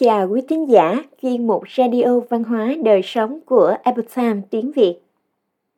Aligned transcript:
chào 0.00 0.28
quý 0.28 0.40
thính 0.48 0.70
giả 0.70 1.04
chuyên 1.22 1.46
mục 1.46 1.62
Radio 1.76 2.20
Văn 2.28 2.44
hóa 2.44 2.74
Đời 2.84 3.00
Sống 3.04 3.40
của 3.46 3.76
Epoch 3.84 4.14
Times 4.16 4.44
tiếng 4.50 4.72
Việt. 4.72 5.00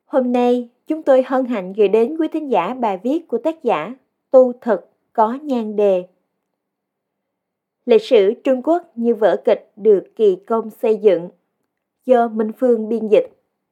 Hôm 0.05 0.33
nay, 0.33 0.69
chúng 0.87 1.03
tôi 1.03 1.23
hân 1.27 1.45
hạnh 1.45 1.73
gửi 1.73 1.89
đến 1.89 2.17
quý 2.19 2.29
thính 2.29 2.51
giả 2.51 2.75
bài 2.75 2.99
viết 3.03 3.29
của 3.29 3.39
tác 3.39 3.65
giả 3.65 3.95
Tu 4.31 4.53
Thực 4.61 4.91
có 5.13 5.39
nhan 5.43 5.77
đề. 5.77 6.05
Lịch 7.87 8.03
sử 8.03 8.33
Trung 8.45 8.63
Quốc 8.65 8.93
như 8.95 9.15
vở 9.15 9.37
kịch 9.45 9.73
được 9.77 10.05
kỳ 10.17 10.37
công 10.37 10.71
xây 10.71 10.97
dựng 10.97 11.29
do 12.07 12.29
Minh 12.29 12.53
Phương 12.59 12.89
biên 12.89 13.09
dịch 13.09 13.27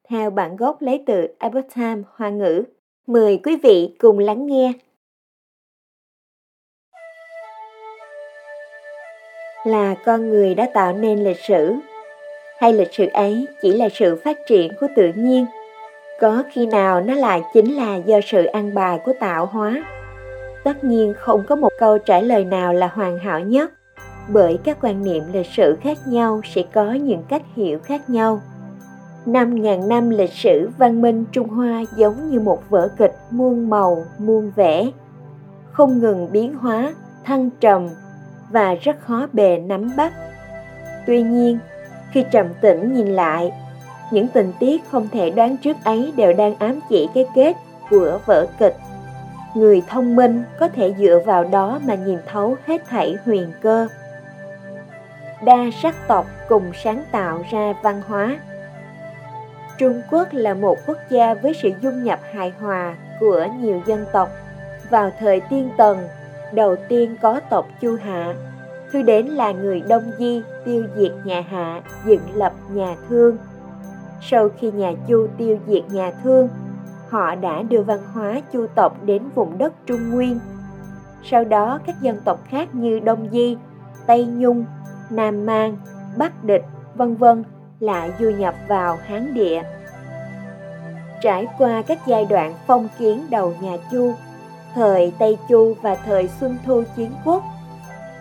theo 0.09 0.31
bản 0.31 0.57
gốc 0.57 0.83
lấy 0.83 1.03
từ 1.07 1.27
Epoch 1.39 1.75
Times 1.77 2.05
Hoa 2.15 2.31
ngữ. 2.31 2.63
Mời 3.07 3.41
quý 3.45 3.57
vị 3.57 3.95
cùng 3.99 4.19
lắng 4.19 4.47
nghe. 4.47 4.73
Là 9.65 9.95
con 10.05 10.31
người 10.31 10.55
đã 10.55 10.69
tạo 10.75 10.93
nên 10.93 11.25
lịch 11.25 11.41
sử. 11.41 11.75
Hay 12.59 12.73
lịch 12.73 12.95
sử 12.95 13.07
ấy 13.07 13.47
chỉ 13.63 13.73
là 13.73 13.89
sự 13.93 14.21
phát 14.25 14.37
triển 14.49 14.73
của 14.81 14.87
tự 14.97 15.13
nhiên. 15.15 15.47
Có 16.21 16.43
khi 16.53 16.67
nào 16.67 17.01
nó 17.01 17.15
lại 17.15 17.43
chính 17.55 17.77
là 17.77 17.97
do 17.97 18.21
sự 18.27 18.45
ăn 18.45 18.75
bài 18.75 19.01
của 19.05 19.13
tạo 19.21 19.47
hóa? 19.47 19.85
Tất 20.65 20.85
nhiên 20.85 21.15
không 21.17 21.45
có 21.49 21.57
một 21.57 21.73
câu 21.79 21.99
trả 21.99 22.21
lời 22.21 22.45
nào 22.45 22.73
là 22.73 22.87
hoàn 22.87 23.19
hảo 23.19 23.41
nhất 23.41 23.71
bởi 24.33 24.59
các 24.65 24.79
quan 24.81 25.03
niệm 25.03 25.25
lịch 25.33 25.47
sử 25.47 25.77
khác 25.81 25.99
nhau 26.07 26.41
sẽ 26.45 26.63
có 26.73 26.93
những 26.93 27.23
cách 27.29 27.43
hiểu 27.55 27.79
khác 27.79 28.11
nhau. 28.11 28.41
Năm 29.27 29.63
ngàn 29.63 29.89
năm 29.89 30.11
lịch 30.11 30.33
sử 30.33 30.71
văn 30.79 31.03
minh 31.03 31.25
Trung 31.33 31.49
Hoa 31.49 31.85
giống 31.97 32.31
như 32.31 32.41
một 32.41 32.71
vở 32.71 32.89
kịch 32.97 33.15
muôn 33.31 33.71
màu, 33.71 34.05
muôn 34.19 34.53
vẻ, 34.57 34.91
không 35.73 35.99
ngừng 35.99 36.33
biến 36.33 36.55
hóa, 36.55 36.95
thăng 37.25 37.51
trầm, 37.61 37.89
và 38.51 38.75
rất 38.75 39.01
khó 39.01 39.27
bề 39.33 39.59
nắm 39.59 39.97
bắt. 39.97 40.13
Tuy 41.07 41.23
nhiên, 41.23 41.59
khi 42.13 42.25
trầm 42.31 42.47
tĩnh 42.61 42.95
nhìn 42.95 43.07
lại, 43.07 43.53
những 44.11 44.29
tình 44.29 44.53
tiết 44.61 44.83
không 44.91 45.09
thể 45.13 45.31
đoán 45.31 45.57
trước 45.57 45.77
ấy 45.85 46.13
đều 46.17 46.33
đang 46.33 46.55
ám 46.59 46.81
chỉ 46.89 47.09
cái 47.15 47.27
kết 47.35 47.57
của 47.91 48.19
vở 48.27 48.47
kịch. 48.59 48.77
Người 49.55 49.83
thông 49.89 50.17
minh 50.17 50.43
có 50.59 50.69
thể 50.69 50.95
dựa 50.99 51.23
vào 51.27 51.45
đó 51.45 51.81
mà 51.87 51.95
nhìn 51.95 52.19
thấu 52.27 52.57
hết 52.67 52.83
thảy 52.89 53.17
huyền 53.25 53.53
cơ. 53.61 53.89
Đa 55.45 55.65
sắc 55.83 55.95
tộc 56.09 56.27
cùng 56.49 56.73
sáng 56.75 57.05
tạo 57.13 57.43
ra 57.51 57.75
văn 57.83 58.03
hóa. 58.09 58.39
Trung 59.79 60.03
Quốc 60.11 60.29
là 60.33 60.55
một 60.55 60.79
quốc 60.87 60.99
gia 61.11 61.35
với 61.35 61.55
sự 61.63 61.71
dung 61.81 62.05
nhập 62.05 62.21
hài 62.35 62.53
hòa 62.61 62.95
của 63.21 63.47
nhiều 63.61 63.83
dân 63.87 64.05
tộc. 64.13 64.29
Vào 64.91 65.13
thời 65.19 65.41
tiên 65.41 65.71
tần, 65.77 66.09
đầu 66.53 66.77
tiên 66.89 67.17
có 67.23 67.41
tộc 67.51 67.67
Chu 67.81 67.97
Hạ, 68.03 68.35
thứ 68.93 69.03
đến 69.03 69.27
là 69.27 69.53
người 69.53 69.83
Đông 69.89 70.11
Di 70.19 70.43
tiêu 70.65 70.85
diệt 70.97 71.13
nhà 71.25 71.41
Hạ, 71.41 71.83
dựng 72.07 72.23
lập 72.35 72.53
nhà 72.73 72.97
Thương. 73.09 73.37
Sau 74.23 74.49
khi 74.59 74.71
nhà 74.71 74.93
Chu 75.09 75.27
tiêu 75.37 75.59
diệt 75.67 75.83
nhà 75.91 76.13
Thương, 76.23 76.49
họ 77.09 77.35
đã 77.35 77.63
đưa 77.63 77.83
văn 77.83 78.01
hóa 78.13 78.41
Chu 78.53 78.67
tộc 78.75 79.05
đến 79.05 79.23
vùng 79.35 79.59
đất 79.59 79.73
Trung 79.87 80.11
Nguyên. 80.11 80.39
Sau 81.23 81.45
đó 81.45 81.79
các 81.87 81.97
dân 82.01 82.21
tộc 82.25 82.41
khác 82.49 82.75
như 82.75 83.01
Đông 83.01 83.29
Di, 83.33 83.57
Tây 84.07 84.25
Nhung, 84.25 84.65
Nam 85.11 85.47
Mang, 85.47 85.77
Bắc 86.17 86.45
Địch, 86.45 86.65
vân 86.95 87.17
vân 87.17 87.45
lại 87.81 88.13
du 88.21 88.31
nhập 88.31 88.55
vào 88.69 88.99
Hán 89.05 89.35
địa. 89.35 89.63
Trải 91.23 91.47
qua 91.59 91.83
các 91.83 91.99
giai 92.07 92.25
đoạn 92.25 92.55
phong 92.67 92.89
kiến 92.99 93.27
đầu 93.31 93.55
nhà 93.61 93.77
Chu 93.91 94.15
thời 94.75 95.13
Tây 95.19 95.39
Chu 95.49 95.75
và 95.83 95.95
thời 95.95 96.29
Xuân 96.41 96.59
Thu 96.67 96.83
Chiến 96.97 97.13
Quốc, 97.25 97.43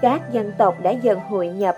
các 0.01 0.21
dân 0.31 0.51
tộc 0.57 0.75
đã 0.81 0.91
dần 0.91 1.19
hội 1.19 1.47
nhập. 1.47 1.77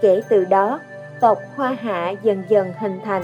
Kể 0.00 0.22
từ 0.28 0.44
đó, 0.44 0.80
tộc 1.20 1.38
Hoa 1.56 1.76
Hạ 1.80 2.14
dần 2.22 2.42
dần 2.48 2.72
hình 2.78 3.00
thành, 3.04 3.22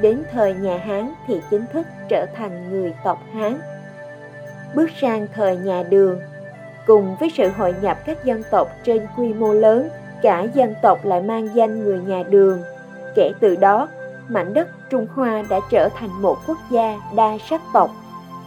đến 0.00 0.22
thời 0.32 0.54
nhà 0.54 0.78
Hán 0.78 1.12
thì 1.26 1.40
chính 1.50 1.64
thức 1.72 1.86
trở 2.08 2.26
thành 2.34 2.70
người 2.70 2.94
tộc 3.04 3.18
Hán. 3.32 3.60
Bước 4.74 4.90
sang 5.00 5.26
thời 5.34 5.56
nhà 5.56 5.82
Đường, 5.82 6.20
cùng 6.86 7.16
với 7.20 7.30
sự 7.36 7.48
hội 7.48 7.74
nhập 7.80 7.98
các 8.06 8.24
dân 8.24 8.42
tộc 8.50 8.68
trên 8.84 9.06
quy 9.16 9.32
mô 9.32 9.52
lớn, 9.52 9.88
cả 10.22 10.46
dân 10.54 10.74
tộc 10.82 11.04
lại 11.04 11.22
mang 11.22 11.48
danh 11.54 11.84
người 11.84 11.98
nhà 11.98 12.22
Đường. 12.22 12.62
Kể 13.14 13.32
từ 13.40 13.56
đó, 13.56 13.88
mảnh 14.28 14.54
đất 14.54 14.68
Trung 14.90 15.06
Hoa 15.14 15.42
đã 15.50 15.60
trở 15.70 15.88
thành 15.96 16.22
một 16.22 16.36
quốc 16.46 16.58
gia 16.70 16.96
đa 17.16 17.36
sắc 17.50 17.60
tộc 17.72 17.90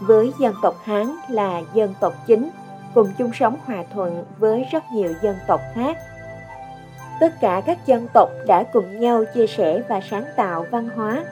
với 0.02 0.34
dân 0.40 0.56
tộc 0.62 0.76
Hán 0.84 1.16
là 1.30 1.62
dân 1.74 1.94
tộc 2.00 2.14
chính, 2.28 2.50
cùng 2.94 3.12
chung 3.18 3.32
sống 3.34 3.58
hòa 3.66 3.84
thuận 3.94 4.26
với 4.40 4.66
rất 4.72 4.84
nhiều 4.94 5.14
dân 5.22 5.36
tộc 5.48 5.62
khác. 5.76 5.98
Tất 7.20 7.34
cả 7.42 7.62
các 7.66 7.86
dân 7.86 8.08
tộc 8.14 8.30
đã 8.48 8.64
cùng 8.74 9.00
nhau 9.00 9.24
chia 9.34 9.48
sẻ 9.48 9.82
và 9.90 10.00
sáng 10.10 10.26
tạo 10.36 10.66
văn 10.72 10.90
hóa, 10.96 11.26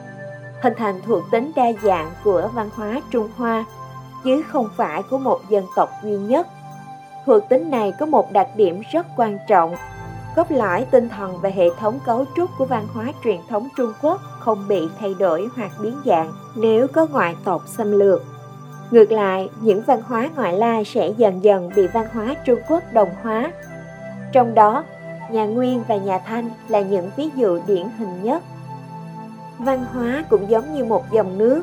hình 0.62 0.74
thành 0.76 1.00
thuộc 1.06 1.22
tính 1.30 1.52
đa 1.56 1.72
dạng 1.82 2.10
của 2.24 2.50
văn 2.54 2.70
hóa 2.74 3.00
Trung 3.10 3.28
Hoa, 3.36 3.64
chứ 4.24 4.42
không 4.48 4.68
phải 4.76 5.02
của 5.10 5.18
một 5.18 5.40
dân 5.48 5.66
tộc 5.76 5.90
duy 6.02 6.16
nhất. 6.16 6.46
Thuộc 7.26 7.48
tính 7.48 7.70
này 7.70 7.92
có 8.00 8.06
một 8.06 8.32
đặc 8.32 8.48
điểm 8.56 8.82
rất 8.92 9.06
quan 9.16 9.38
trọng, 9.48 9.74
cốt 10.36 10.50
lõi 10.50 10.86
tinh 10.90 11.08
thần 11.08 11.38
và 11.40 11.48
hệ 11.48 11.66
thống 11.78 11.98
cấu 12.06 12.24
trúc 12.36 12.50
của 12.58 12.64
văn 12.64 12.86
hóa 12.94 13.06
truyền 13.24 13.40
thống 13.48 13.68
Trung 13.76 13.92
Quốc 14.02 14.20
không 14.38 14.68
bị 14.68 14.88
thay 14.98 15.14
đổi 15.14 15.48
hoặc 15.56 15.70
biến 15.80 15.96
dạng 16.04 16.32
nếu 16.56 16.86
có 16.88 17.06
ngoại 17.06 17.36
tộc 17.44 17.62
xâm 17.66 17.98
lược. 17.98 18.22
Ngược 18.90 19.12
lại, 19.12 19.50
những 19.60 19.82
văn 19.82 20.02
hóa 20.02 20.30
ngoại 20.36 20.52
lai 20.52 20.84
sẽ 20.84 21.08
dần 21.16 21.44
dần 21.44 21.70
bị 21.76 21.86
văn 21.86 22.06
hóa 22.12 22.34
Trung 22.44 22.60
Quốc 22.68 22.82
đồng 22.92 23.10
hóa. 23.22 23.52
Trong 24.32 24.54
đó, 24.54 24.84
nhà 25.30 25.46
Nguyên 25.46 25.82
và 25.88 25.96
nhà 25.96 26.18
Thanh 26.18 26.50
là 26.68 26.80
những 26.80 27.10
ví 27.16 27.30
dụ 27.36 27.60
điển 27.66 27.86
hình 27.98 28.22
nhất. 28.22 28.42
Văn 29.58 29.84
hóa 29.84 30.24
cũng 30.30 30.50
giống 30.50 30.74
như 30.74 30.84
một 30.84 31.04
dòng 31.12 31.38
nước, 31.38 31.62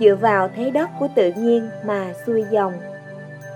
dựa 0.00 0.14
vào 0.14 0.48
thế 0.56 0.70
đất 0.70 0.90
của 0.98 1.08
tự 1.14 1.32
nhiên 1.36 1.68
mà 1.84 2.12
xuôi 2.26 2.44
dòng. 2.50 2.72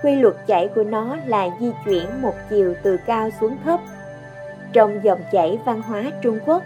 Quy 0.03 0.15
luật 0.15 0.35
chảy 0.47 0.69
của 0.69 0.85
nó 0.85 1.17
là 1.27 1.49
di 1.61 1.71
chuyển 1.85 2.23
một 2.23 2.35
chiều 2.51 2.75
từ 2.83 2.97
cao 3.07 3.29
xuống 3.41 3.57
thấp. 3.65 3.81
Trong 4.73 5.05
dòng 5.05 5.21
chảy 5.33 5.59
văn 5.65 5.83
hóa 5.83 6.05
Trung 6.23 6.39
Quốc, 6.47 6.63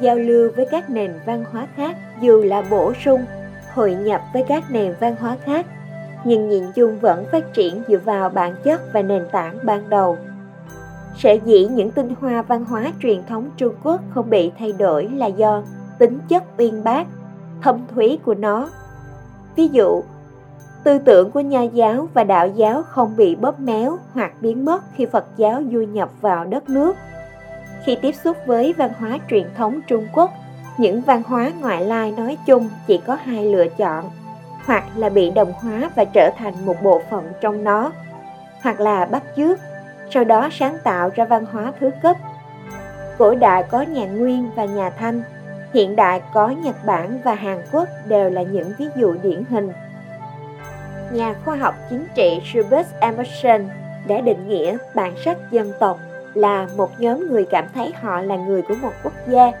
giao 0.00 0.16
lưu 0.16 0.50
với 0.56 0.66
các 0.70 0.90
nền 0.90 1.12
văn 1.24 1.44
hóa 1.52 1.66
khác 1.76 1.96
dù 2.20 2.42
là 2.42 2.62
bổ 2.70 2.92
sung 3.04 3.24
hội 3.74 3.94
nhập 3.94 4.20
với 4.32 4.44
các 4.48 4.64
nền 4.70 4.94
văn 5.00 5.16
hóa 5.20 5.36
khác, 5.44 5.66
nhưng 6.24 6.48
nhìn 6.48 6.64
chung 6.74 6.98
vẫn 7.00 7.24
phát 7.32 7.54
triển 7.54 7.82
dựa 7.88 7.98
vào 7.98 8.28
bản 8.30 8.54
chất 8.64 8.92
và 8.92 9.02
nền 9.02 9.26
tảng 9.32 9.58
ban 9.64 9.90
đầu. 9.90 10.18
Sở 11.16 11.32
dĩ 11.32 11.66
những 11.66 11.90
tinh 11.90 12.14
hoa 12.20 12.42
văn 12.42 12.64
hóa 12.64 12.92
truyền 13.02 13.22
thống 13.28 13.50
Trung 13.56 13.74
Quốc 13.82 14.00
không 14.10 14.30
bị 14.30 14.52
thay 14.58 14.72
đổi 14.72 15.08
là 15.14 15.26
do 15.26 15.62
tính 15.98 16.18
chất 16.28 16.42
uyên 16.58 16.84
bác, 16.84 17.06
thâm 17.62 17.80
thúy 17.94 18.18
của 18.24 18.34
nó. 18.34 18.68
Ví 19.56 19.68
dụ, 19.68 20.02
tư 20.84 20.98
tưởng 20.98 21.30
của 21.30 21.40
nho 21.40 21.62
giáo 21.62 22.08
và 22.14 22.24
đạo 22.24 22.48
giáo 22.48 22.82
không 22.82 23.16
bị 23.16 23.34
bóp 23.34 23.60
méo 23.60 23.98
hoặc 24.12 24.32
biến 24.40 24.64
mất 24.64 24.84
khi 24.96 25.06
Phật 25.06 25.24
giáo 25.36 25.62
du 25.72 25.80
nhập 25.80 26.10
vào 26.20 26.44
đất 26.44 26.68
nước. 26.68 26.96
Khi 27.84 27.96
tiếp 28.02 28.14
xúc 28.24 28.36
với 28.46 28.72
văn 28.72 28.90
hóa 28.98 29.18
truyền 29.30 29.46
thống 29.56 29.80
Trung 29.86 30.06
Quốc, 30.14 30.30
những 30.78 31.00
văn 31.00 31.22
hóa 31.26 31.50
ngoại 31.60 31.84
lai 31.84 32.14
nói 32.16 32.38
chung 32.46 32.68
chỉ 32.86 33.00
có 33.06 33.14
hai 33.14 33.44
lựa 33.44 33.66
chọn. 33.68 34.10
Hoặc 34.66 34.84
là 34.96 35.08
bị 35.08 35.30
đồng 35.30 35.52
hóa 35.52 35.90
và 35.94 36.04
trở 36.04 36.30
thành 36.38 36.66
một 36.66 36.82
bộ 36.82 37.02
phận 37.10 37.32
trong 37.40 37.64
nó. 37.64 37.92
Hoặc 38.62 38.80
là 38.80 39.06
bắt 39.06 39.22
chước, 39.36 39.58
sau 40.10 40.24
đó 40.24 40.48
sáng 40.52 40.78
tạo 40.84 41.10
ra 41.14 41.24
văn 41.24 41.44
hóa 41.52 41.72
thứ 41.80 41.90
cấp. 42.02 42.16
Cổ 43.18 43.34
đại 43.34 43.62
có 43.62 43.82
nhà 43.82 44.06
nguyên 44.06 44.50
và 44.56 44.64
nhà 44.64 44.90
thanh, 44.90 45.22
hiện 45.74 45.96
đại 45.96 46.22
có 46.34 46.48
nhật 46.48 46.84
bản 46.84 47.20
và 47.24 47.34
hàn 47.34 47.58
quốc 47.72 47.88
đều 48.08 48.30
là 48.30 48.42
những 48.42 48.72
ví 48.78 48.86
dụ 48.96 49.14
điển 49.22 49.44
hình. 49.50 49.72
Nhà 51.12 51.34
khoa 51.44 51.56
học 51.56 51.74
chính 51.90 52.06
trị 52.14 52.40
Robert 52.54 52.88
Emerson 53.00 53.68
đã 54.06 54.20
định 54.20 54.48
nghĩa 54.48 54.76
bản 54.94 55.14
sắc 55.24 55.38
dân 55.50 55.72
tộc 55.80 55.98
là 56.34 56.66
một 56.76 57.00
nhóm 57.00 57.28
người 57.28 57.46
cảm 57.50 57.64
thấy 57.74 57.92
họ 58.00 58.20
là 58.20 58.36
người 58.36 58.62
của 58.62 58.74
một 58.82 58.92
quốc 59.02 59.12
gia 59.28 59.52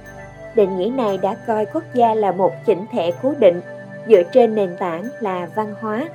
định 0.54 0.76
nghĩa 0.76 0.90
này 0.90 1.18
đã 1.18 1.36
coi 1.46 1.66
quốc 1.66 1.84
gia 1.94 2.14
là 2.14 2.32
một 2.32 2.52
chỉnh 2.66 2.84
thể 2.92 3.12
cố 3.22 3.34
định 3.38 3.60
dựa 4.08 4.22
trên 4.32 4.54
nền 4.54 4.76
tảng 4.78 5.08
là 5.20 5.48
văn 5.54 5.74
hóa. 5.80 6.08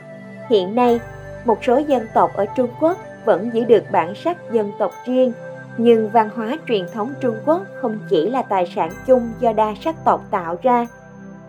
Hiện 0.49 0.75
nay, 0.75 0.99
một 1.45 1.63
số 1.63 1.77
dân 1.77 2.07
tộc 2.13 2.31
ở 2.33 2.45
Trung 2.45 2.69
Quốc 2.81 2.97
vẫn 3.25 3.49
giữ 3.53 3.65
được 3.65 3.83
bản 3.91 4.15
sắc 4.15 4.51
dân 4.51 4.71
tộc 4.79 4.91
riêng, 5.05 5.31
nhưng 5.77 6.09
văn 6.09 6.29
hóa 6.35 6.57
truyền 6.67 6.85
thống 6.93 7.13
Trung 7.21 7.35
Quốc 7.45 7.61
không 7.81 7.99
chỉ 8.09 8.29
là 8.29 8.41
tài 8.41 8.65
sản 8.75 8.89
chung 9.07 9.29
do 9.39 9.53
đa 9.53 9.73
sắc 9.81 9.95
tộc 10.05 10.21
tạo 10.31 10.55
ra, 10.61 10.87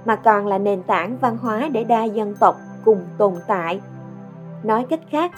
mà 0.05 0.17
còn 0.17 0.47
là 0.47 0.59
nền 0.59 0.83
tảng 0.83 1.17
văn 1.21 1.39
hóa 1.39 1.69
để 1.73 1.85
đa 1.85 2.05
dân 2.05 2.35
tộc 2.41 2.61
cùng 2.85 3.05
tồn 3.19 3.35
tại. 3.47 3.81
Nói 4.63 4.87
cách 4.91 5.01
khác, 5.11 5.33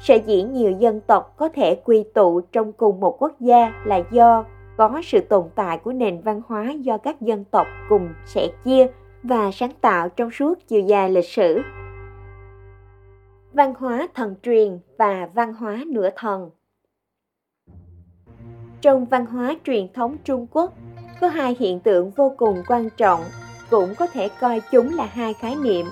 sở 0.00 0.14
dĩ 0.14 0.42
nhiều 0.42 0.70
dân 0.70 1.00
tộc 1.00 1.34
có 1.36 1.48
thể 1.48 1.80
quy 1.84 2.04
tụ 2.14 2.40
trong 2.40 2.72
cùng 2.72 3.00
một 3.00 3.22
quốc 3.22 3.32
gia 3.40 3.72
là 3.84 4.00
do 4.10 4.44
có 4.76 5.00
sự 5.04 5.20
tồn 5.20 5.48
tại 5.54 5.78
của 5.78 5.92
nền 5.92 6.20
văn 6.20 6.40
hóa 6.46 6.70
do 6.70 6.98
các 6.98 7.20
dân 7.20 7.44
tộc 7.44 7.66
cùng 7.88 8.08
sẻ 8.26 8.48
chia 8.64 8.86
và 9.22 9.50
sáng 9.52 9.72
tạo 9.80 10.08
trong 10.08 10.30
suốt 10.30 10.58
chiều 10.68 10.80
dài 10.80 11.10
lịch 11.10 11.28
sử. 11.28 11.60
Văn 13.52 13.74
hóa 13.78 14.08
thần 14.14 14.34
truyền 14.42 14.78
và 14.98 15.28
văn 15.34 15.54
hóa 15.54 15.84
nửa 15.86 16.08
thần 16.16 16.50
Trong 18.80 19.04
văn 19.04 19.26
hóa 19.26 19.54
truyền 19.64 19.92
thống 19.92 20.16
Trung 20.24 20.46
Quốc, 20.50 20.72
có 21.20 21.28
hai 21.28 21.56
hiện 21.58 21.80
tượng 21.80 22.10
vô 22.10 22.34
cùng 22.36 22.62
quan 22.68 22.88
trọng, 22.96 23.20
cũng 23.70 23.94
có 23.94 24.06
thể 24.06 24.28
coi 24.40 24.60
chúng 24.72 24.94
là 24.94 25.06
hai 25.06 25.34
khái 25.34 25.54
niệm, 25.54 25.86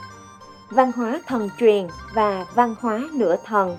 văn 0.70 0.92
hóa 0.92 1.20
thần 1.26 1.48
truyền 1.58 1.86
và 2.14 2.46
văn 2.54 2.74
hóa 2.80 3.00
nửa 3.14 3.36
thần. 3.44 3.76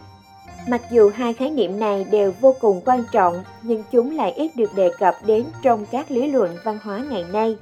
Mặc 0.67 0.81
dù 0.91 1.11
hai 1.15 1.33
khái 1.33 1.51
niệm 1.51 1.79
này 1.79 2.05
đều 2.11 2.33
vô 2.41 2.55
cùng 2.59 2.81
quan 2.85 3.03
trọng, 3.11 3.43
nhưng 3.61 3.83
chúng 3.91 4.15
lại 4.15 4.31
ít 4.31 4.51
được 4.55 4.75
đề 4.75 4.91
cập 4.99 5.15
đến 5.25 5.45
trong 5.61 5.85
các 5.91 6.11
lý 6.11 6.31
luận 6.31 6.57
văn 6.63 6.79
hóa 6.83 6.97
ngày 7.09 7.25
nay. 7.33 7.57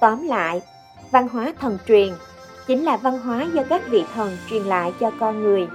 Tóm 0.00 0.28
lại, 0.28 0.62
văn 1.10 1.28
hóa 1.28 1.52
thần 1.60 1.78
truyền 1.88 2.08
chính 2.66 2.84
là 2.84 2.96
văn 2.96 3.18
hóa 3.18 3.46
do 3.54 3.62
các 3.68 3.82
vị 3.88 4.04
thần 4.14 4.36
truyền 4.50 4.62
lại 4.62 4.92
cho 5.00 5.10
con 5.20 5.42
người. 5.42 5.66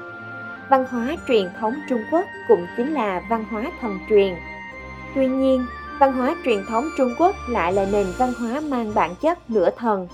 Văn 0.69 0.85
hóa 0.89 1.15
truyền 1.27 1.49
thống 1.59 1.73
Trung 1.89 2.01
Quốc 2.11 2.25
cũng 2.47 2.65
chính 2.77 2.93
là 2.93 3.21
văn 3.29 3.45
hóa 3.51 3.71
thần 3.81 3.99
truyền. 4.09 4.35
Tuy 5.15 5.27
nhiên, 5.27 5.65
văn 5.99 6.13
hóa 6.13 6.35
truyền 6.45 6.65
thống 6.65 6.89
Trung 6.97 7.15
Quốc 7.19 7.35
lại 7.49 7.73
là 7.73 7.85
nền 7.91 8.07
văn 8.17 8.33
hóa 8.33 8.59
mang 8.59 8.93
bản 8.93 9.15
chất 9.15 9.49
nửa 9.49 9.69
thần. 9.77 10.07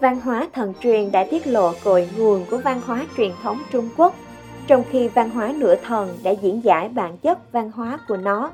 Văn 0.00 0.20
hóa 0.20 0.48
thần 0.52 0.74
truyền 0.82 1.12
đã 1.12 1.26
tiết 1.30 1.46
lộ 1.46 1.72
cội 1.84 2.08
nguồn 2.16 2.44
của 2.50 2.58
văn 2.64 2.80
hóa 2.86 3.06
truyền 3.16 3.32
thống 3.42 3.62
Trung 3.72 3.88
Quốc, 3.96 4.14
trong 4.66 4.84
khi 4.90 5.08
văn 5.08 5.30
hóa 5.30 5.52
nửa 5.58 5.74
thần 5.76 6.18
đã 6.24 6.30
diễn 6.30 6.64
giải 6.64 6.88
bản 6.88 7.18
chất 7.18 7.52
văn 7.52 7.70
hóa 7.70 7.98
của 8.08 8.16
nó. 8.16 8.50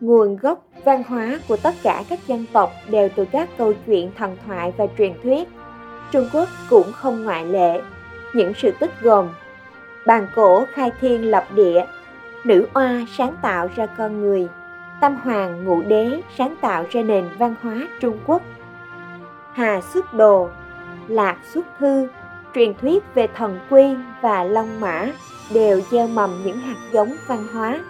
Nguồn 0.00 0.36
gốc 0.36 0.66
văn 0.84 1.02
hóa 1.08 1.38
của 1.48 1.56
tất 1.56 1.74
cả 1.82 2.04
các 2.08 2.26
dân 2.26 2.46
tộc 2.52 2.70
đều 2.88 3.08
từ 3.16 3.24
các 3.24 3.48
câu 3.58 3.72
chuyện 3.86 4.10
thần 4.18 4.36
thoại 4.46 4.72
và 4.76 4.86
truyền 4.98 5.12
thuyết. 5.22 5.48
Trung 6.12 6.28
Quốc 6.32 6.48
cũng 6.70 6.92
không 6.92 7.24
ngoại 7.24 7.46
lệ. 7.46 7.80
Những 8.34 8.52
sự 8.54 8.72
tích 8.80 8.90
gồm 9.00 9.28
Bàn 10.06 10.26
cổ 10.34 10.64
khai 10.72 10.92
thiên 11.00 11.30
lập 11.30 11.44
địa, 11.54 11.84
nữ 12.44 12.66
oa 12.74 13.04
sáng 13.08 13.36
tạo 13.42 13.68
ra 13.76 13.86
con 13.86 14.20
người, 14.20 14.48
Tâm 15.00 15.16
Hoàng 15.16 15.64
Ngũ 15.64 15.82
Đế 15.82 16.20
sáng 16.38 16.54
tạo 16.60 16.84
ra 16.90 17.02
nền 17.02 17.28
văn 17.38 17.54
hóa 17.62 17.88
Trung 18.00 18.18
Quốc. 18.26 18.42
Hà 19.52 19.80
xuất 19.80 20.14
đồ, 20.14 20.48
Lạc 21.08 21.36
xuất 21.52 21.66
thư, 21.78 22.08
truyền 22.54 22.74
thuyết 22.74 23.02
về 23.14 23.26
thần 23.36 23.58
quy 23.70 23.82
và 24.22 24.44
long 24.44 24.80
mã 24.80 25.12
đều 25.54 25.80
gieo 25.90 26.08
mầm 26.08 26.42
những 26.44 26.58
hạt 26.58 26.76
giống 26.92 27.16
văn 27.26 27.46
hóa. 27.52 27.80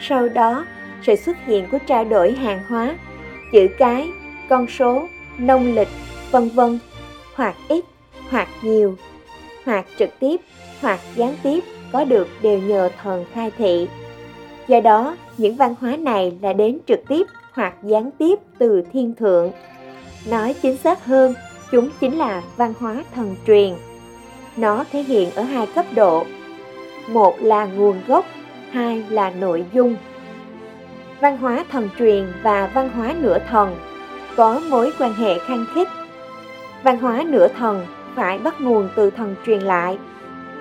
Sau 0.00 0.28
đó, 0.28 0.64
sự 1.02 1.16
xuất 1.16 1.36
hiện 1.46 1.68
của 1.70 1.78
trao 1.86 2.04
đổi 2.04 2.32
hàng 2.32 2.60
hóa, 2.68 2.96
chữ 3.52 3.66
cái, 3.78 4.08
con 4.48 4.66
số, 4.66 5.08
nông 5.38 5.74
lịch, 5.74 5.88
vân 6.30 6.48
vân, 6.48 6.78
hoặc 7.34 7.54
ít, 7.68 7.84
hoặc 8.30 8.48
nhiều, 8.62 8.96
hoặc 9.64 9.86
trực 9.98 10.10
tiếp, 10.20 10.40
hoặc 10.80 11.00
gián 11.14 11.34
tiếp 11.42 11.64
có 11.92 12.04
được 12.04 12.28
đều 12.42 12.58
nhờ 12.58 12.90
thần 13.02 13.24
khai 13.32 13.50
thị. 13.58 13.88
Do 14.68 14.80
đó, 14.80 15.16
những 15.38 15.56
văn 15.56 15.74
hóa 15.80 15.96
này 15.96 16.38
là 16.42 16.52
đến 16.52 16.78
trực 16.86 17.00
tiếp 17.08 17.26
hoặc 17.52 17.74
gián 17.82 18.10
tiếp 18.18 18.38
từ 18.58 18.82
thiên 18.92 19.14
thượng. 19.14 19.52
Nói 20.30 20.54
chính 20.62 20.76
xác 20.76 21.04
hơn, 21.04 21.34
chúng 21.74 21.90
chính 22.00 22.18
là 22.18 22.42
văn 22.56 22.74
hóa 22.80 23.04
thần 23.14 23.36
truyền. 23.46 23.74
Nó 24.56 24.84
thể 24.92 25.02
hiện 25.02 25.30
ở 25.34 25.42
hai 25.42 25.66
cấp 25.66 25.86
độ. 25.94 26.24
Một 27.08 27.36
là 27.40 27.64
nguồn 27.64 28.00
gốc, 28.06 28.26
hai 28.70 29.04
là 29.08 29.30
nội 29.30 29.64
dung. 29.72 29.96
Văn 31.20 31.38
hóa 31.38 31.64
thần 31.72 31.88
truyền 31.98 32.32
và 32.42 32.70
văn 32.74 32.90
hóa 32.96 33.14
nửa 33.20 33.38
thần 33.50 33.76
có 34.36 34.60
mối 34.70 34.92
quan 34.98 35.14
hệ 35.14 35.38
khăng 35.38 35.64
khít. 35.74 35.88
Văn 36.82 36.98
hóa 36.98 37.22
nửa 37.26 37.48
thần 37.48 37.86
phải 38.14 38.38
bắt 38.38 38.60
nguồn 38.60 38.88
từ 38.96 39.10
thần 39.10 39.34
truyền 39.46 39.60
lại, 39.60 39.98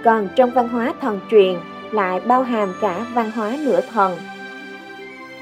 còn 0.03 0.27
trong 0.35 0.51
văn 0.51 0.69
hóa 0.69 0.93
thần 1.01 1.19
truyền 1.31 1.55
lại 1.91 2.19
bao 2.19 2.43
hàm 2.43 2.73
cả 2.81 3.05
văn 3.13 3.31
hóa 3.31 3.57
nửa 3.65 3.81
thần. 3.81 4.17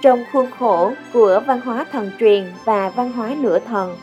Trong 0.02 0.24
khuôn 0.34 0.48
khổ 0.60 0.94
của 1.14 1.42
văn 1.48 1.62
hóa 1.62 1.86
thần 1.92 2.12
truyền 2.20 2.44
và 2.66 2.90
văn 2.90 3.12
hóa 3.12 3.30
nửa 3.40 3.60
thần, 3.60 3.96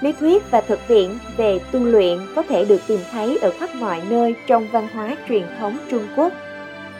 lý 0.00 0.12
thuyết 0.12 0.50
và 0.50 0.60
thực 0.60 0.78
tiễn 0.88 1.10
về 1.36 1.60
tu 1.72 1.84
luyện 1.84 2.18
có 2.36 2.42
thể 2.42 2.64
được 2.64 2.80
tìm 2.86 3.00
thấy 3.10 3.38
ở 3.38 3.50
khắp 3.50 3.70
mọi 3.74 4.02
nơi 4.10 4.34
trong 4.46 4.66
văn 4.72 4.88
hóa 4.94 5.16
truyền 5.28 5.42
thống 5.58 5.78
Trung 5.90 6.02
Quốc. 6.16 6.32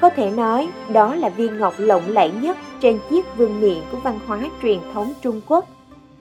Có 0.01 0.11
thể 0.11 0.31
nói 0.31 0.69
đó 0.93 1.15
là 1.15 1.29
viên 1.29 1.59
ngọc 1.59 1.75
lộng 1.79 2.03
lẫy 2.09 2.31
nhất 2.43 2.57
trên 2.81 2.99
chiếc 3.11 3.25
vương 3.37 3.61
miện 3.61 3.79
của 3.93 3.99
văn 3.99 4.19
hóa 4.27 4.41
truyền 4.63 4.79
thống 4.95 5.13
Trung 5.23 5.41
Quốc. 5.49 5.69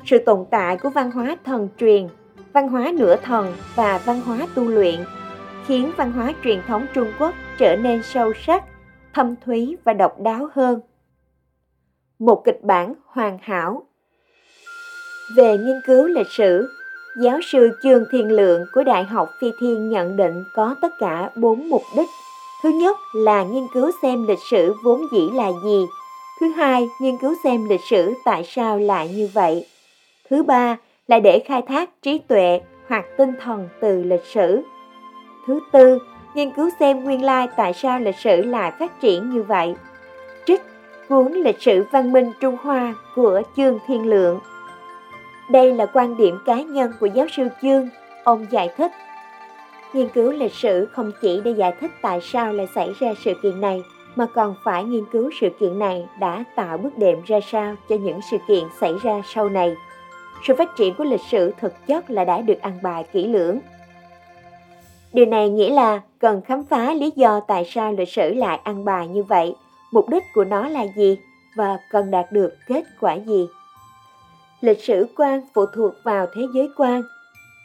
Sự 0.05 0.17
tồn 0.25 0.45
tại 0.51 0.77
của 0.77 0.89
văn 0.89 1.11
hóa 1.11 1.37
thần 1.45 1.69
truyền, 1.79 2.07
văn 2.53 2.69
hóa 2.69 2.91
nửa 2.93 3.15
thần 3.15 3.55
và 3.75 4.01
văn 4.05 4.21
hóa 4.21 4.47
tu 4.55 4.63
luyện 4.67 4.99
khiến 5.65 5.91
văn 5.97 6.11
hóa 6.11 6.33
truyền 6.43 6.61
thống 6.67 6.85
Trung 6.93 7.11
Quốc 7.19 7.33
trở 7.57 7.75
nên 7.75 8.03
sâu 8.03 8.33
sắc, 8.33 8.63
thâm 9.13 9.35
thúy 9.45 9.77
và 9.83 9.93
độc 9.93 10.19
đáo 10.19 10.49
hơn. 10.53 10.79
Một 12.19 12.41
kịch 12.45 12.63
bản 12.63 12.93
hoàn 13.05 13.37
hảo 13.41 13.88
về 15.35 15.57
nghiên 15.57 15.81
cứu 15.85 16.07
lịch 16.07 16.27
sử, 16.29 16.69
giáo 17.17 17.39
sư 17.41 17.69
Trương 17.83 18.03
Thiên 18.11 18.31
Lượng 18.31 18.65
của 18.73 18.83
Đại 18.83 19.03
học 19.03 19.29
Phi 19.39 19.51
Thiên 19.59 19.89
nhận 19.89 20.17
định 20.17 20.43
có 20.53 20.75
tất 20.81 20.93
cả 20.99 21.29
bốn 21.35 21.69
mục 21.69 21.81
đích. 21.97 22.09
Thứ 22.63 22.69
nhất 22.69 22.97
là 23.13 23.43
nghiên 23.43 23.67
cứu 23.73 23.91
xem 24.01 24.27
lịch 24.27 24.39
sử 24.49 24.73
vốn 24.83 25.01
dĩ 25.11 25.29
là 25.33 25.51
gì. 25.63 25.85
Thứ 26.39 26.47
hai, 26.47 26.87
nghiên 27.01 27.17
cứu 27.17 27.35
xem 27.43 27.69
lịch 27.69 27.83
sử 27.89 28.13
tại 28.25 28.43
sao 28.43 28.79
lại 28.79 29.09
như 29.15 29.29
vậy. 29.33 29.65
Thứ 30.29 30.43
ba 30.43 30.77
là 31.07 31.19
để 31.19 31.39
khai 31.39 31.61
thác 31.61 31.89
trí 32.01 32.17
tuệ 32.17 32.61
hoặc 32.87 33.05
tinh 33.17 33.33
thần 33.41 33.69
từ 33.81 34.03
lịch 34.03 34.25
sử. 34.25 34.61
Thứ 35.47 35.59
tư, 35.71 35.99
nghiên 36.33 36.51
cứu 36.51 36.69
xem 36.79 37.03
nguyên 37.03 37.23
lai 37.23 37.47
tại 37.57 37.73
sao 37.73 37.99
lịch 37.99 38.17
sử 38.17 38.41
lại 38.41 38.71
phát 38.79 39.01
triển 39.01 39.29
như 39.29 39.43
vậy. 39.43 39.75
Trích 40.45 40.61
cuốn 41.09 41.33
lịch 41.33 41.61
sử 41.61 41.83
văn 41.91 42.11
minh 42.11 42.31
Trung 42.39 42.57
Hoa 42.61 42.95
của 43.15 43.41
trương 43.57 43.79
Thiên 43.87 44.09
Lượng. 44.09 44.39
Đây 45.49 45.73
là 45.73 45.85
quan 45.85 46.17
điểm 46.17 46.37
cá 46.45 46.61
nhân 46.61 46.91
của 46.99 47.05
giáo 47.05 47.25
sư 47.31 47.47
Dương. 47.61 47.89
ông 48.23 48.45
giải 48.49 48.69
thích. 48.77 48.91
Nghiên 49.93 50.09
cứu 50.09 50.31
lịch 50.31 50.53
sử 50.53 50.85
không 50.85 51.11
chỉ 51.21 51.41
để 51.43 51.51
giải 51.51 51.73
thích 51.81 51.91
tại 52.01 52.19
sao 52.21 52.53
lại 52.53 52.67
xảy 52.75 52.93
ra 52.99 53.13
sự 53.23 53.33
kiện 53.43 53.61
này, 53.61 53.83
mà 54.15 54.25
còn 54.25 54.55
phải 54.63 54.83
nghiên 54.83 55.05
cứu 55.11 55.29
sự 55.41 55.49
kiện 55.59 55.79
này 55.79 56.05
đã 56.19 56.43
tạo 56.55 56.77
bước 56.77 56.97
đệm 56.97 57.17
ra 57.25 57.39
sao 57.51 57.75
cho 57.89 57.95
những 57.95 58.19
sự 58.31 58.37
kiện 58.47 58.63
xảy 58.81 58.93
ra 59.03 59.21
sau 59.25 59.49
này. 59.49 59.75
Sự 60.47 60.55
phát 60.55 60.75
triển 60.75 60.93
của 60.93 61.03
lịch 61.03 61.21
sử 61.31 61.53
thực 61.59 61.87
chất 61.87 62.09
là 62.09 62.25
đã 62.25 62.41
được 62.41 62.61
ăn 62.61 62.79
bài 62.83 63.05
kỹ 63.13 63.27
lưỡng, 63.27 63.59
Điều 65.13 65.25
này 65.25 65.49
nghĩa 65.49 65.69
là 65.69 66.01
cần 66.19 66.41
khám 66.41 66.63
phá 66.63 66.93
lý 66.93 67.11
do 67.15 67.39
tại 67.39 67.65
sao 67.65 67.93
lịch 67.93 68.09
sử 68.09 68.33
lại 68.33 68.59
ăn 68.63 68.85
bài 68.85 69.07
như 69.07 69.23
vậy, 69.23 69.55
mục 69.91 70.09
đích 70.09 70.23
của 70.33 70.43
nó 70.43 70.67
là 70.67 70.85
gì 70.95 71.17
và 71.55 71.77
cần 71.91 72.11
đạt 72.11 72.31
được 72.31 72.53
kết 72.67 72.83
quả 72.99 73.13
gì. 73.13 73.47
Lịch 74.61 74.83
sử 74.83 75.07
quan 75.17 75.41
phụ 75.53 75.65
thuộc 75.65 75.93
vào 76.03 76.27
thế 76.33 76.41
giới 76.53 76.69
quan. 76.77 77.03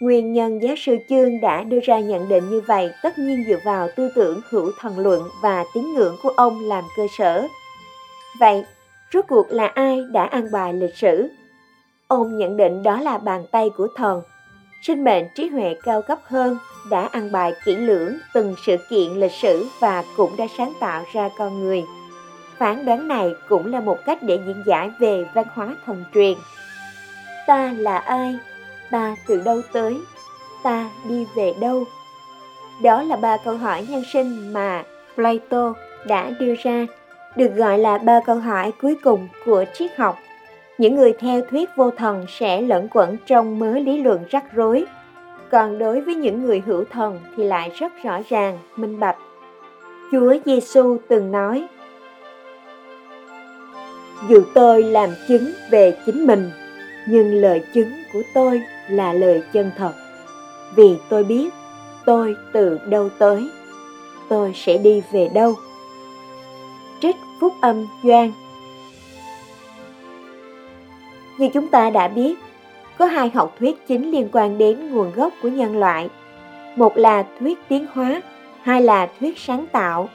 Nguyên 0.00 0.32
nhân 0.32 0.62
giáo 0.62 0.74
sư 0.78 0.96
Chương 1.08 1.40
đã 1.40 1.62
đưa 1.62 1.80
ra 1.80 2.00
nhận 2.00 2.28
định 2.28 2.50
như 2.50 2.60
vậy 2.66 2.90
tất 3.02 3.18
nhiên 3.18 3.44
dựa 3.48 3.58
vào 3.64 3.88
tư 3.96 4.10
tưởng 4.14 4.40
hữu 4.50 4.72
thần 4.78 4.98
luận 4.98 5.22
và 5.42 5.64
tín 5.74 5.94
ngưỡng 5.94 6.16
của 6.22 6.32
ông 6.36 6.68
làm 6.68 6.84
cơ 6.96 7.06
sở. 7.18 7.46
Vậy, 8.40 8.64
rốt 9.12 9.24
cuộc 9.28 9.46
là 9.50 9.66
ai 9.66 10.04
đã 10.12 10.24
ăn 10.24 10.48
bài 10.52 10.72
lịch 10.72 10.96
sử? 10.96 11.28
Ông 12.08 12.38
nhận 12.38 12.56
định 12.56 12.82
đó 12.82 13.00
là 13.00 13.18
bàn 13.18 13.44
tay 13.50 13.70
của 13.76 13.88
thần– 13.96 14.22
sinh 14.86 15.04
mệnh 15.04 15.24
trí 15.34 15.48
huệ 15.48 15.74
cao 15.82 16.02
cấp 16.02 16.18
hơn 16.24 16.58
đã 16.90 17.08
ăn 17.12 17.32
bài 17.32 17.52
kỹ 17.64 17.76
lưỡng 17.76 18.18
từng 18.34 18.54
sự 18.66 18.76
kiện 18.88 19.12
lịch 19.12 19.32
sử 19.32 19.66
và 19.80 20.04
cũng 20.16 20.36
đã 20.36 20.46
sáng 20.58 20.72
tạo 20.80 21.04
ra 21.12 21.28
con 21.38 21.60
người. 21.60 21.84
Phán 22.58 22.84
đoán 22.84 23.08
này 23.08 23.30
cũng 23.48 23.72
là 23.72 23.80
một 23.80 23.98
cách 24.06 24.22
để 24.22 24.38
diễn 24.46 24.62
giải 24.66 24.90
về 24.98 25.24
văn 25.34 25.46
hóa 25.54 25.76
thần 25.86 26.04
truyền. 26.14 26.34
Ta 27.46 27.72
là 27.76 27.98
ai? 27.98 28.38
Ta 28.90 29.16
từ 29.26 29.42
đâu 29.44 29.60
tới? 29.72 29.96
Ta 30.62 30.90
đi 31.08 31.26
về 31.36 31.54
đâu? 31.60 31.84
Đó 32.82 33.02
là 33.02 33.16
ba 33.16 33.36
câu 33.36 33.56
hỏi 33.56 33.86
nhân 33.88 34.02
sinh 34.12 34.52
mà 34.52 34.82
Plato 35.14 35.74
đã 36.06 36.30
đưa 36.40 36.54
ra, 36.62 36.86
được 37.36 37.50
gọi 37.56 37.78
là 37.78 37.98
ba 37.98 38.20
câu 38.26 38.36
hỏi 38.36 38.72
cuối 38.80 38.96
cùng 39.02 39.28
của 39.44 39.64
triết 39.74 39.96
học 39.96 40.18
những 40.78 40.96
người 40.96 41.12
theo 41.12 41.40
thuyết 41.50 41.70
vô 41.76 41.90
thần 41.90 42.26
sẽ 42.28 42.60
lẫn 42.60 42.88
quẩn 42.90 43.16
trong 43.26 43.58
mớ 43.58 43.78
lý 43.78 44.02
luận 44.02 44.24
rắc 44.30 44.44
rối. 44.52 44.84
Còn 45.50 45.78
đối 45.78 46.00
với 46.00 46.14
những 46.14 46.44
người 46.44 46.62
hữu 46.66 46.84
thần 46.84 47.20
thì 47.36 47.44
lại 47.44 47.70
rất 47.78 47.92
rõ 48.04 48.20
ràng, 48.28 48.58
minh 48.76 49.00
bạch. 49.00 49.16
Chúa 50.12 50.34
Giêsu 50.44 50.96
từng 51.08 51.32
nói: 51.32 51.66
Dù 54.28 54.42
tôi 54.54 54.82
làm 54.82 55.10
chứng 55.28 55.52
về 55.70 55.96
chính 56.06 56.26
mình, 56.26 56.50
nhưng 57.06 57.34
lời 57.34 57.62
chứng 57.74 57.92
của 58.12 58.22
tôi 58.34 58.62
là 58.88 59.12
lời 59.12 59.42
chân 59.52 59.70
thật. 59.76 59.92
Vì 60.76 60.96
tôi 61.08 61.24
biết 61.24 61.54
tôi 62.04 62.36
từ 62.52 62.78
đâu 62.88 63.08
tới, 63.18 63.48
tôi 64.28 64.52
sẽ 64.54 64.78
đi 64.78 65.02
về 65.12 65.28
đâu. 65.34 65.54
Trích 67.00 67.16
Phúc 67.40 67.52
âm 67.60 67.86
Doan 68.02 68.32
như 71.38 71.48
chúng 71.48 71.68
ta 71.68 71.90
đã 71.90 72.08
biết, 72.08 72.38
có 72.98 73.04
hai 73.04 73.30
học 73.34 73.56
thuyết 73.58 73.86
chính 73.86 74.10
liên 74.10 74.28
quan 74.32 74.58
đến 74.58 74.90
nguồn 74.90 75.12
gốc 75.12 75.32
của 75.42 75.48
nhân 75.48 75.76
loại. 75.76 76.08
Một 76.76 76.96
là 76.96 77.24
thuyết 77.40 77.58
tiến 77.68 77.86
hóa, 77.92 78.20
hai 78.62 78.82
là 78.82 79.08
thuyết 79.20 79.38
sáng 79.38 79.66
tạo. 79.72 80.08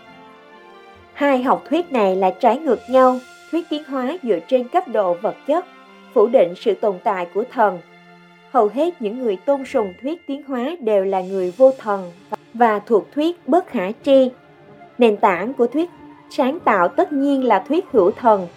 Hai 1.13 1.43
học 1.43 1.63
thuyết 1.69 1.91
này 1.91 2.15
là 2.15 2.29
trái 2.29 2.57
ngược 2.57 2.79
nhau, 2.89 3.19
thuyết 3.51 3.65
tiến 3.69 3.83
hóa 3.83 4.17
dựa 4.23 4.39
trên 4.47 4.67
cấp 4.67 4.87
độ 4.87 5.13
vật 5.13 5.35
chất, 5.47 5.65
phủ 6.13 6.27
định 6.27 6.53
sự 6.55 6.73
tồn 6.73 6.95
tại 7.03 7.27
của 7.33 7.43
thần. 7.51 7.79
Hầu 8.51 8.67
hết 8.73 9.01
những 9.01 9.19
người 9.19 9.35
tôn 9.35 9.65
sùng 9.65 9.93
thuyết 10.01 10.27
tiến 10.27 10.43
hóa 10.43 10.75
đều 10.79 11.05
là 11.05 11.21
người 11.21 11.53
vô 11.57 11.71
thần 11.77 12.11
và 12.53 12.79
thuộc 12.79 13.11
thuyết 13.11 13.47
bất 13.47 13.67
khả 13.67 13.91
tri. 14.03 14.31
Nền 14.97 15.17
tảng 15.17 15.53
của 15.53 15.67
thuyết 15.67 15.89
sáng 16.29 16.59
tạo 16.59 16.87
tất 16.87 17.13
nhiên 17.13 17.43
là 17.43 17.59
thuyết 17.67 17.85
hữu 17.91 18.11
thần. 18.11 18.47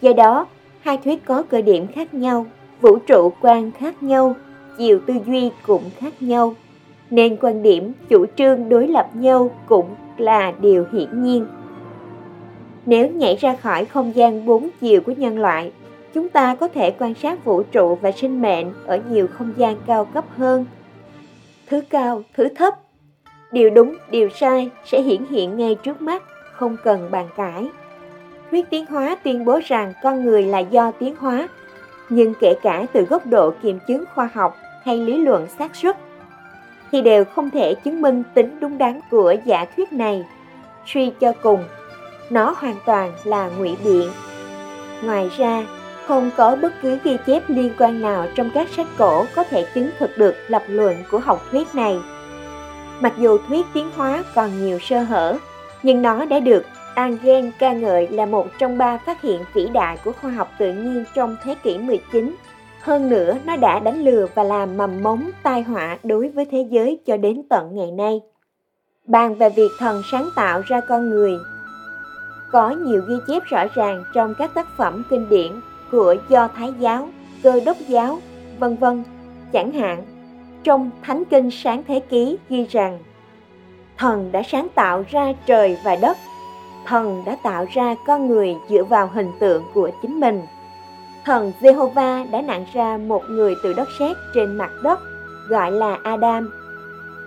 Do 0.00 0.12
đó, 0.12 0.46
hai 0.80 0.98
thuyết 1.04 1.24
có 1.24 1.42
cơ 1.42 1.62
điểm 1.62 1.86
khác 1.86 2.14
nhau, 2.14 2.46
vũ 2.80 2.98
trụ 2.98 3.32
quan 3.40 3.70
khác 3.70 4.02
nhau, 4.02 4.34
chiều 4.78 5.00
tư 5.06 5.14
duy 5.26 5.50
cũng 5.66 5.82
khác 5.98 6.22
nhau. 6.22 6.54
Nên 7.10 7.36
quan 7.36 7.62
điểm 7.62 7.92
chủ 8.08 8.26
trương 8.36 8.68
đối 8.68 8.88
lập 8.88 9.10
nhau 9.14 9.50
cũng 9.66 9.86
là 10.16 10.52
điều 10.60 10.86
hiển 10.92 11.22
nhiên. 11.22 11.46
Nếu 12.86 13.10
nhảy 13.10 13.36
ra 13.36 13.56
khỏi 13.56 13.84
không 13.84 14.12
gian 14.14 14.46
bốn 14.46 14.68
chiều 14.80 15.00
của 15.00 15.12
nhân 15.12 15.38
loại, 15.38 15.72
chúng 16.14 16.28
ta 16.28 16.54
có 16.54 16.68
thể 16.68 16.90
quan 16.98 17.14
sát 17.14 17.44
vũ 17.44 17.62
trụ 17.62 17.98
và 18.02 18.12
sinh 18.12 18.42
mệnh 18.42 18.72
ở 18.86 19.00
nhiều 19.10 19.26
không 19.38 19.52
gian 19.56 19.76
cao 19.86 20.04
cấp 20.04 20.24
hơn. 20.36 20.66
Thứ 21.66 21.80
cao, 21.90 22.22
thứ 22.34 22.48
thấp, 22.56 22.74
điều 23.52 23.70
đúng, 23.70 23.94
điều 24.10 24.28
sai 24.28 24.70
sẽ 24.84 25.02
hiển 25.02 25.24
hiện 25.30 25.56
ngay 25.56 25.76
trước 25.82 26.02
mắt, 26.02 26.22
không 26.52 26.76
cần 26.84 27.10
bàn 27.10 27.28
cãi. 27.36 27.68
Thuyết 28.50 28.70
tiến 28.70 28.86
hóa 28.86 29.16
tuyên 29.24 29.44
bố 29.44 29.60
rằng 29.64 29.92
con 30.02 30.24
người 30.24 30.42
là 30.42 30.58
do 30.58 30.90
tiến 30.90 31.16
hóa, 31.16 31.48
nhưng 32.08 32.34
kể 32.40 32.54
cả 32.62 32.86
từ 32.92 33.02
góc 33.02 33.26
độ 33.26 33.52
kiểm 33.62 33.78
chứng 33.86 34.04
khoa 34.14 34.28
học 34.34 34.56
hay 34.84 34.98
lý 34.98 35.16
luận 35.16 35.46
xác 35.58 35.76
suất, 35.76 35.96
thì 36.92 37.02
đều 37.02 37.24
không 37.24 37.50
thể 37.50 37.74
chứng 37.74 38.02
minh 38.02 38.22
tính 38.34 38.58
đúng 38.60 38.78
đắn 38.78 39.00
của 39.10 39.34
giả 39.44 39.64
thuyết 39.76 39.92
này. 39.92 40.24
Suy 40.86 41.12
cho 41.20 41.32
cùng, 41.42 41.64
nó 42.30 42.54
hoàn 42.58 42.76
toàn 42.86 43.12
là 43.24 43.50
ngụy 43.58 43.76
biện. 43.84 44.08
Ngoài 45.02 45.30
ra, 45.38 45.64
không 46.06 46.30
có 46.36 46.56
bất 46.56 46.72
cứ 46.82 46.98
ghi 47.04 47.16
chép 47.26 47.42
liên 47.48 47.72
quan 47.78 48.00
nào 48.00 48.26
trong 48.34 48.50
các 48.54 48.68
sách 48.68 48.86
cổ 48.98 49.24
có 49.34 49.44
thể 49.44 49.66
chứng 49.74 49.90
thực 49.98 50.18
được 50.18 50.34
lập 50.48 50.62
luận 50.68 50.96
của 51.10 51.18
học 51.18 51.42
thuyết 51.50 51.74
này. 51.74 51.98
Mặc 53.00 53.12
dù 53.18 53.38
thuyết 53.48 53.66
tiến 53.74 53.90
hóa 53.96 54.24
còn 54.34 54.64
nhiều 54.64 54.78
sơ 54.78 55.02
hở, 55.02 55.38
nhưng 55.82 56.02
nó 56.02 56.24
đã 56.24 56.40
được 56.40 56.64
Angen 56.94 57.50
ca 57.58 57.72
ngợi 57.72 58.08
là 58.08 58.26
một 58.26 58.46
trong 58.58 58.78
ba 58.78 58.98
phát 58.98 59.22
hiện 59.22 59.40
vĩ 59.54 59.68
đại 59.72 59.96
của 60.04 60.12
khoa 60.12 60.30
học 60.30 60.50
tự 60.58 60.72
nhiên 60.72 61.04
trong 61.14 61.36
thế 61.44 61.54
kỷ 61.62 61.78
19. 61.78 62.36
Hơn 62.80 63.10
nữa, 63.10 63.38
nó 63.44 63.56
đã 63.56 63.78
đánh 63.78 64.04
lừa 64.04 64.26
và 64.34 64.42
làm 64.42 64.76
mầm 64.76 65.02
mống 65.02 65.30
tai 65.42 65.62
họa 65.62 65.98
đối 66.02 66.28
với 66.28 66.46
thế 66.50 66.66
giới 66.70 67.00
cho 67.06 67.16
đến 67.16 67.42
tận 67.50 67.70
ngày 67.72 67.90
nay. 67.90 68.20
Bàn 69.06 69.34
về 69.34 69.48
việc 69.50 69.70
thần 69.78 70.02
sáng 70.10 70.28
tạo 70.36 70.62
ra 70.66 70.80
con 70.80 71.10
người 71.10 71.38
có 72.52 72.70
nhiều 72.70 73.02
ghi 73.08 73.16
chép 73.26 73.42
rõ 73.44 73.64
ràng 73.74 74.04
trong 74.14 74.34
các 74.38 74.54
tác 74.54 74.66
phẩm 74.76 75.02
kinh 75.10 75.28
điển 75.28 75.52
của 75.94 76.14
Do 76.28 76.48
Thái 76.56 76.72
giáo, 76.78 77.08
Cơ 77.42 77.60
đốc 77.66 77.76
giáo, 77.88 78.18
vân 78.58 78.76
vân. 78.76 79.04
Chẳng 79.52 79.72
hạn, 79.72 80.02
trong 80.64 80.90
Thánh 81.02 81.24
Kinh 81.24 81.50
Sáng 81.50 81.82
Thế 81.88 82.00
Ký 82.00 82.38
ghi 82.48 82.66
rằng 82.70 82.98
Thần 83.98 84.32
đã 84.32 84.42
sáng 84.42 84.68
tạo 84.74 85.04
ra 85.10 85.32
trời 85.46 85.78
và 85.84 85.96
đất, 85.96 86.16
thần 86.86 87.22
đã 87.26 87.36
tạo 87.42 87.66
ra 87.72 87.94
con 88.06 88.26
người 88.26 88.56
dựa 88.68 88.84
vào 88.84 89.10
hình 89.14 89.30
tượng 89.40 89.64
của 89.74 89.90
chính 90.02 90.20
mình. 90.20 90.42
Thần 91.24 91.52
Jehovah 91.60 92.30
đã 92.30 92.42
nặng 92.42 92.66
ra 92.74 92.98
một 92.98 93.22
người 93.28 93.54
từ 93.62 93.72
đất 93.72 93.88
sét 93.98 94.16
trên 94.34 94.56
mặt 94.56 94.70
đất, 94.82 95.00
gọi 95.48 95.72
là 95.72 95.98
Adam. 96.02 96.50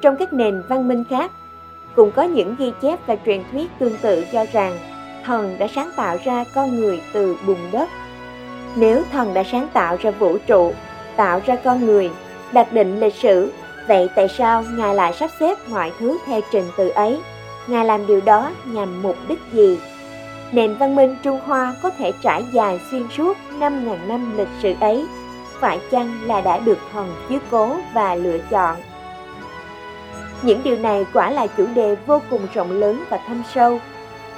Trong 0.01 0.15
các 0.19 0.33
nền 0.33 0.61
văn 0.69 0.87
minh 0.87 1.03
khác, 1.09 1.31
cũng 1.95 2.11
có 2.11 2.23
những 2.23 2.55
ghi 2.59 2.71
chép 2.81 2.99
và 3.07 3.15
truyền 3.25 3.43
thuyết 3.51 3.71
tương 3.79 3.97
tự 4.01 4.25
cho 4.31 4.45
rằng 4.51 4.77
thần 5.23 5.55
đã 5.59 5.67
sáng 5.67 5.89
tạo 5.95 6.17
ra 6.23 6.45
con 6.55 6.75
người 6.75 7.01
từ 7.13 7.35
bùn 7.47 7.57
đất. 7.71 7.89
Nếu 8.79 9.03
thần 9.11 9.33
đã 9.33 9.43
sáng 9.43 9.67
tạo 9.73 9.97
ra 9.99 10.11
vũ 10.11 10.37
trụ, 10.47 10.73
tạo 11.15 11.41
ra 11.45 11.55
con 11.63 11.85
người, 11.85 12.11
đặt 12.51 12.73
định 12.73 12.99
lịch 12.99 13.15
sử, 13.15 13.51
vậy 13.87 14.09
tại 14.15 14.27
sao 14.27 14.63
Ngài 14.77 14.95
lại 14.95 15.13
sắp 15.13 15.29
xếp 15.39 15.57
mọi 15.69 15.91
thứ 15.99 16.17
theo 16.25 16.41
trình 16.51 16.65
tự 16.77 16.89
ấy? 16.89 17.19
Ngài 17.67 17.85
làm 17.85 18.07
điều 18.07 18.21
đó 18.21 18.51
nhằm 18.65 19.01
mục 19.01 19.15
đích 19.27 19.39
gì? 19.51 19.79
Nền 20.51 20.75
văn 20.75 20.95
minh 20.95 21.15
Trung 21.23 21.39
Hoa 21.45 21.75
có 21.83 21.89
thể 21.89 22.11
trải 22.21 22.45
dài 22.51 22.79
xuyên 22.91 23.07
suốt 23.17 23.37
5.000 23.59 24.07
năm 24.07 24.37
lịch 24.37 24.47
sử 24.61 24.73
ấy, 24.79 25.05
phải 25.59 25.79
chăng 25.91 26.17
là 26.25 26.41
đã 26.41 26.59
được 26.59 26.77
thần 26.93 27.15
chiếu 27.29 27.39
cố 27.51 27.75
và 27.93 28.15
lựa 28.15 28.37
chọn? 28.37 28.75
Những 30.41 30.61
điều 30.63 30.77
này 30.77 31.05
quả 31.13 31.31
là 31.31 31.47
chủ 31.47 31.65
đề 31.75 31.95
vô 32.05 32.21
cùng 32.29 32.41
rộng 32.53 32.71
lớn 32.71 33.03
và 33.09 33.19
thâm 33.27 33.43
sâu, 33.53 33.79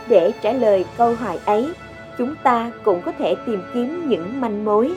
để 0.08 0.32
trả 0.42 0.52
lời 0.52 0.86
câu 0.98 1.16
hỏi 1.16 1.40
ấy, 1.46 1.74
chúng 2.20 2.36
ta 2.44 2.72
cũng 2.84 3.02
có 3.06 3.12
thể 3.12 3.36
tìm 3.46 3.62
kiếm 3.74 4.10
những 4.10 4.42
manh 4.42 4.66
mối, 4.66 4.96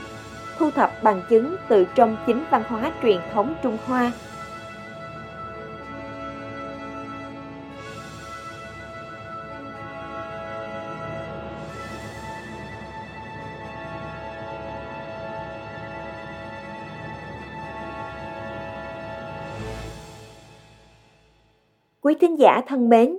thu 0.58 0.70
thập 0.70 1.02
bằng 1.02 1.22
chứng 1.28 1.56
từ 1.68 1.86
trong 1.94 2.16
chính 2.26 2.44
văn 2.50 2.62
hóa 2.68 2.92
truyền 3.02 3.18
thống 3.32 3.54
Trung 3.62 3.78
Hoa. 3.86 4.12
Quý 22.00 22.14
thính 22.20 22.38
giả 22.38 22.60
thân 22.66 22.88
mến, 22.88 23.18